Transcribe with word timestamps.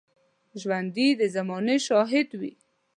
ژوندي 0.61 1.07
د 1.19 1.21
زمانې 1.35 1.77
شاهد 1.87 2.29
وي 2.39 2.53